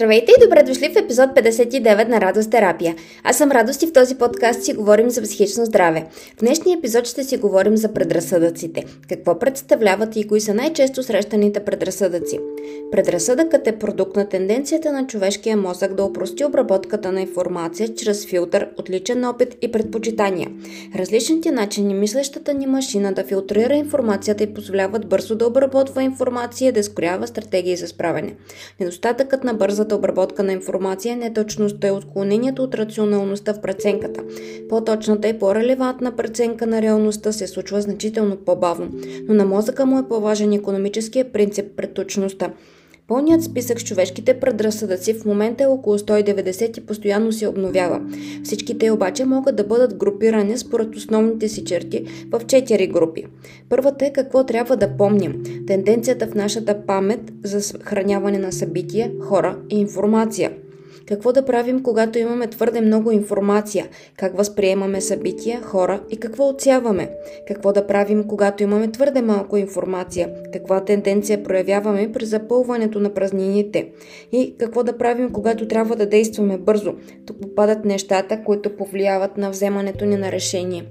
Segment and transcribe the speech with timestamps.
[0.00, 2.96] Здравейте и добре дошли в епизод 59 на Радост терапия.
[3.24, 6.06] Аз съм Радост и в този подкаст си говорим за психично здраве.
[6.36, 8.84] В днешния епизод ще си говорим за предразсъдъците.
[9.08, 12.38] Какво представляват и кои са най-често срещаните предразсъдъци.
[12.92, 18.68] Предразсъдъкът е продукт на тенденцията на човешкия мозък да опрости обработката на информация чрез филтър
[18.76, 20.48] от личен опит и предпочитания.
[20.96, 26.72] Различните начини мислещата ни машина да филтрира информацията и позволяват бързо да обработва информация и
[26.72, 28.34] да изкорява стратегии за справяне.
[28.80, 34.22] Недостатъкът на бързата бързата обработка на информация, неточността и отклонението от рационалността в преценката.
[34.68, 38.90] По-точната и по-релевантна преценка на реалността се случва значително по-бавно,
[39.28, 42.50] но на мозъка му е по-важен економическия принцип пред точността.
[43.10, 48.00] Пълният списък с човешките предразсъдъци в момента е около 190 и постоянно се обновява.
[48.44, 53.24] Всички те обаче могат да бъдат групирани според основните си черти в 4 групи.
[53.68, 55.42] Първата е какво трябва да помним.
[55.66, 60.52] Тенденцията в нашата памет за съхраняване на събития, хора и информация–
[61.10, 63.88] какво да правим, когато имаме твърде много информация?
[64.16, 67.10] Как възприемаме събития, хора и какво отсяваме?
[67.48, 70.30] Какво да правим, когато имаме твърде малко информация?
[70.52, 73.90] Каква тенденция проявяваме при запълването на празнините?
[74.32, 76.94] И какво да правим, когато трябва да действаме бързо?
[77.26, 80.84] Тук попадат нещата, които повлияват на вземането ни на решение.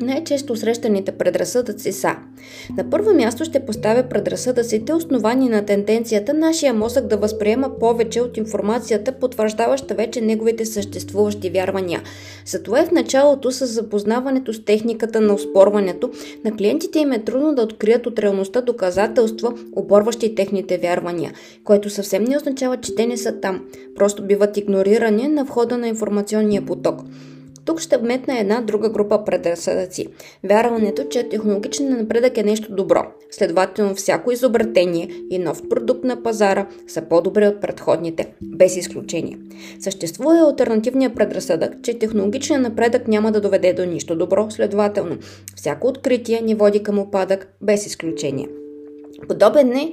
[0.00, 2.16] Най-често срещаните предразсъдъци са
[2.76, 8.36] На първо място ще поставя предразсъдъците основани на тенденцията нашия мозък да възприема повече от
[8.36, 12.02] информацията, потвърждаваща вече неговите съществуващи вярвания.
[12.46, 16.10] Затова е в началото с запознаването с техниката на оспорването,
[16.44, 21.32] на клиентите им е трудно да открият от реалността доказателства, оборващи техните вярвания,
[21.64, 23.64] което съвсем не означава, че те не са там,
[23.96, 27.00] просто биват игнорирани на входа на информационния поток.
[27.68, 30.06] Тук ще вметна една друга група предразсъдъци.
[30.44, 33.02] Вярването, че технологичният напредък е нещо добро.
[33.30, 39.38] Следователно, всяко изобретение и нов продукт на пазара са по-добре от предходните, без изключение.
[39.80, 45.16] Съществува и альтернативният предразсъдък, че технологичният напредък няма да доведе до нищо добро, следователно,
[45.56, 48.48] всяко откритие ни води към опадък, без изключение.
[49.28, 49.92] Подобен е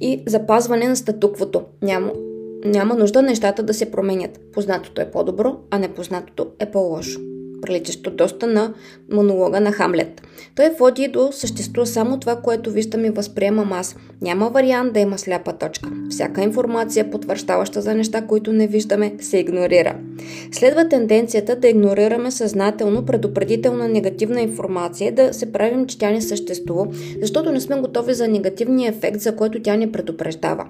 [0.00, 1.62] и запазване на статуквото.
[1.82, 2.12] Няма
[2.64, 4.40] няма нужда нещата да се променят.
[4.52, 7.20] Познатото е по-добро, а непознатото е по-лошо.
[7.62, 8.74] Приличащо доста на
[9.12, 10.22] монолога на Хамлет.
[10.56, 13.96] Той води до съществува само това, което виждам и възприемам аз.
[14.22, 15.90] Няма вариант да има сляпа точка.
[16.10, 19.96] Всяка информация, потвърждаваща за неща, които не виждаме, се игнорира.
[20.52, 26.86] Следва тенденцията да игнорираме съзнателно предупредителна негативна информация, да се правим, че тя не съществува,
[27.20, 30.66] защото не сме готови за негативния ефект, за който тя ни предупреждава.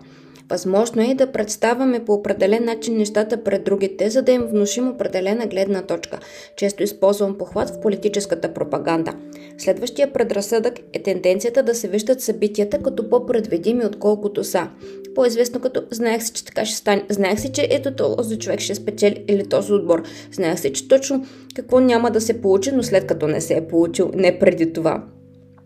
[0.51, 5.47] Възможно е да представяме по определен начин нещата пред другите, за да им внушим определена
[5.47, 6.19] гледна точка.
[6.57, 9.15] Често използвам похват в политическата пропаганда.
[9.59, 14.69] Следващия предразсъдък е тенденцията да се виждат събитията като по-предвидими, отколкото са.
[15.15, 17.05] По-известно като знаех си, че така ще стане.
[17.09, 20.03] Знаех си, че ето този човек ще спечели или този отбор.
[20.33, 23.69] Знаех си, че точно какво няма да се получи, но след като не се е
[23.69, 25.05] получил, не преди това.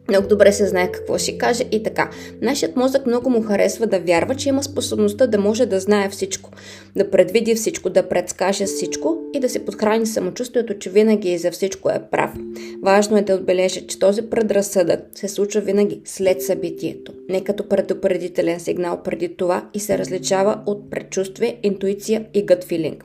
[0.08, 2.10] Много добре се знае какво ще каже и така.
[2.42, 6.50] Нашият мозък много му харесва да вярва, че има способността да може да знае всичко,
[6.96, 11.50] да предвиди всичко, да предскаже всичко и да се подхрани самочувствието, че винаги и за
[11.50, 12.30] всичко е прав.
[12.82, 18.60] Важно е да отбележа, че този предразсъдък се случва винаги след събитието, не като предупредителен
[18.60, 23.04] сигнал преди това и се различава от предчувствие, интуиция и гът филинг.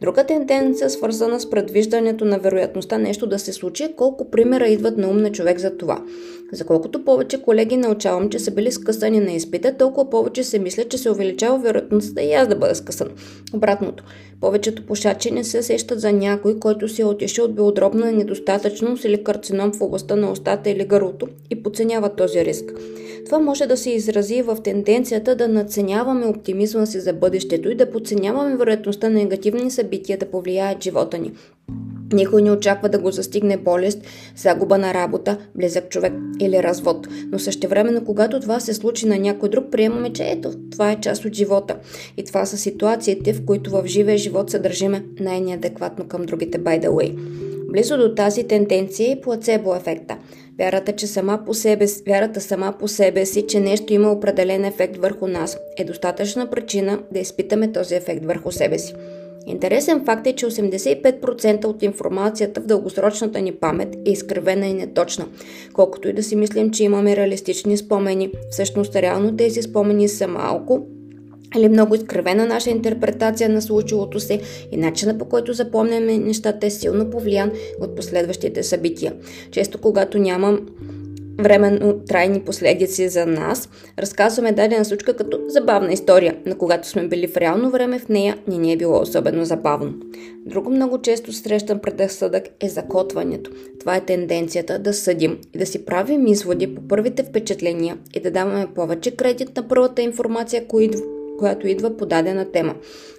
[0.00, 4.96] Друга тенденция, свързана с предвиждането на вероятността нещо да се случи, е колко примера идват
[4.96, 6.04] на ум на човек за това.
[6.52, 10.84] За колкото повече колеги научавам, че са били скъсани на изпита, толкова повече се мисля,
[10.84, 13.08] че се увеличава вероятността и аз да бъда скъсан.
[13.54, 14.04] Обратното.
[14.40, 19.24] Повечето пушачи не се сещат за някой, който си е отишъл от белодробна недостатъчност или
[19.24, 22.72] карцином в областта на устата или гърлото и подценяват този риск.
[23.24, 27.90] Това може да се изрази в тенденцията да надценяваме оптимизма си за бъдещето и да
[27.90, 31.32] подценяваме вероятността на негативни събития да повлияят живота ни.
[32.12, 33.98] Никой не очаква да го застигне болест,
[34.36, 37.08] загуба на работа, близък човек или развод.
[37.32, 41.24] Но същевременно, когато това се случи на някой друг, приемаме, че ето, това е част
[41.24, 41.76] от живота.
[42.16, 46.84] И това са ситуациите, в които в живия живот се държиме най-неадекватно към другите, by
[46.84, 47.16] the way.
[47.72, 50.16] Близо до тази тенденция е плацебо ефекта.
[50.58, 54.96] Вярата, че сама по себе, вярата сама по себе си, че нещо има определен ефект
[54.96, 58.94] върху нас, е достатъчна причина да изпитаме този ефект върху себе си.
[59.50, 65.26] Интересен факт е, че 85% от информацията в дългосрочната ни памет е изкривена и неточна.
[65.72, 70.86] Колкото и да си мислим, че имаме реалистични спомени, всъщност реално тези спомени са малко
[71.56, 74.40] или много изкривена наша интерпретация на случилото се
[74.72, 77.50] и начина по който запомняме нещата е силно повлиян
[77.80, 79.12] от последващите събития.
[79.50, 80.60] Често когато нямам
[81.42, 87.26] временно трайни последици за нас, разказваме дадена случка като забавна история, но когато сме били
[87.26, 89.94] в реално време в нея, не ни е било особено забавно.
[90.46, 93.50] Друго много често срещан предразсъдък е закотването.
[93.80, 98.30] Това е тенденцията да съдим и да си правим изводи по първите впечатления и да
[98.30, 100.98] даваме повече кредит на първата информация, която
[101.64, 102.74] идва по дадена тема.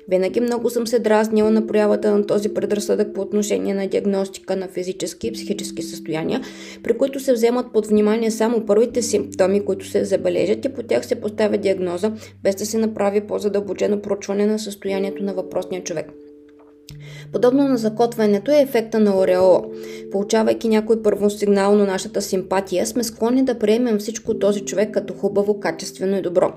[0.07, 4.67] Винаги много съм се дразнила на проявата на този предразсъдък по отношение на диагностика на
[4.67, 6.41] физически и психически състояния,
[6.83, 11.05] при които се вземат под внимание само първите симптоми, които се забележат и по тях
[11.05, 12.11] се поставя диагноза,
[12.43, 16.11] без да се направи по-задълбочено проучване на състоянието на въпросния човек.
[17.31, 19.61] Подобно на закотването е ефекта на ореола.
[20.11, 25.13] Получавайки някой първо сигнал на нашата симпатия, сме склонни да приемем всичко този човек като
[25.13, 26.53] хубаво, качествено и добро.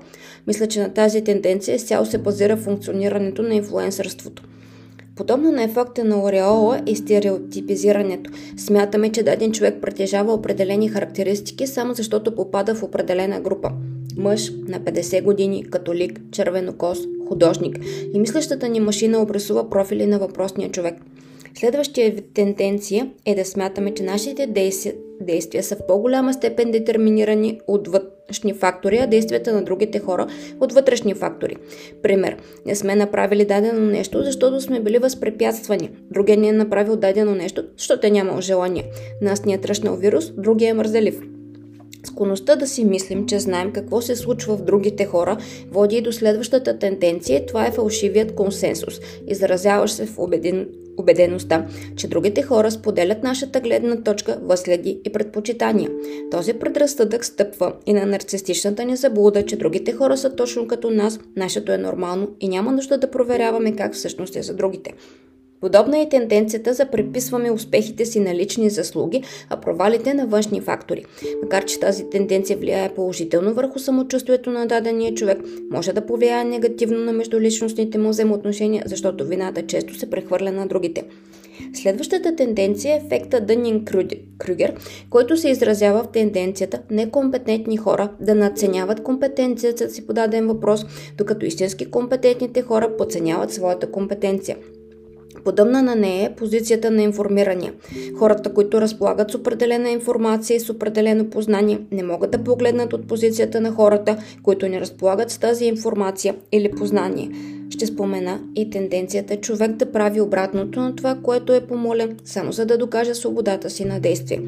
[0.47, 4.43] Мисля, че на тази тенденция цяло се базира функционирането на инфлуенсърството.
[5.15, 8.31] Подобно на ефекта на ореола и стереотипизирането.
[8.57, 13.71] Смятаме, че даден човек притежава определени характеристики само защото попада в определена група.
[14.17, 17.79] Мъж на 50 години, католик, червенокос, художник
[18.13, 20.95] и мислещата ни машина обрисува профили на въпросния човек.
[21.57, 24.47] Следващия вид тенденция е да смятаме, че нашите
[25.21, 30.27] действия, са в по-голяма степен детерминирани от външни фактори, а действията на другите хора
[30.59, 31.55] от вътрешни фактори.
[32.01, 35.89] Пример, не сме направили дадено нещо, защото сме били възпрепятствани.
[36.11, 38.85] Другия ни е направил дадено нещо, защото е нямал желание.
[39.21, 41.21] Нас ни е тръщнал вирус, другия е мързелив.
[42.05, 45.37] Склонността да си мислим, че знаем какво се случва в другите хора,
[45.71, 47.45] води и до следващата тенденция.
[47.45, 50.67] Това е фалшивият консенсус, изразяващ се в убеден,
[50.97, 51.65] убедеността,
[51.95, 55.89] че другите хора споделят нашата гледна точка, възгледи и предпочитания.
[56.31, 61.19] Този предразсъдък стъпва и на нарцистичната ни заблуда, че другите хора са точно като нас,
[61.35, 64.93] нашето е нормално и няма нужда да проверяваме как всъщност е за другите.
[65.65, 71.05] Подобна е тенденцията за приписваме успехите си на лични заслуги, а провалите на външни фактори.
[71.43, 75.37] Макар, че тази тенденция влияе положително върху самочувствието на дадения човек,
[75.71, 81.03] може да повлияе негативно на междуличностните му взаимоотношения, защото вината често се прехвърля на другите.
[81.73, 83.85] Следващата тенденция е ефекта Дънин
[84.37, 84.73] Крюгер,
[85.09, 90.85] който се изразява в тенденцията некомпетентни хора да надценяват компетенцията си по даден въпрос,
[91.17, 94.57] докато истински компетентните хора подценяват своята компетенция.
[95.45, 97.73] Подобна на нея е позицията на информирания.
[98.17, 103.07] Хората, които разполагат с определена информация и с определено познание, не могат да погледнат от
[103.07, 107.29] позицията на хората, които не разполагат с тази информация или познание.
[107.69, 112.65] Ще спомена и тенденцията човек да прави обратното на това, което е помолен, само за
[112.65, 114.41] да докаже свободата си на действие.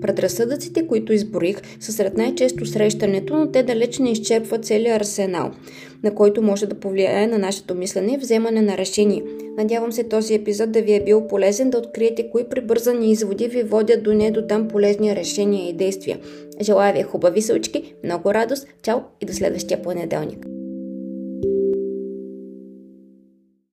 [0.00, 5.50] Предразсъдъците, които изборих, са сред най-често срещането, но те далеч не изчерпват целият арсенал,
[6.02, 9.22] на който може да повлияе на нашето мислене и вземане на решение.
[9.56, 13.62] Надявам се този епизод да ви е бил полезен да откриете кои прибързани изводи ви
[13.62, 16.18] водят до не до там полезни решения и действия.
[16.60, 20.55] Желая ви хубави случки, много радост, чао и до следващия понеделник.